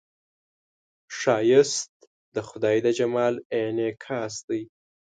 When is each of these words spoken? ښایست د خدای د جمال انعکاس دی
ښایست 1.17 1.93
د 2.35 2.35
خدای 2.47 2.77
د 2.85 2.87
جمال 2.99 3.35
انعکاس 3.61 4.33
دی 4.47 4.63